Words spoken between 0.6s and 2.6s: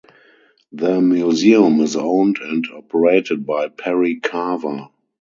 The museum is owned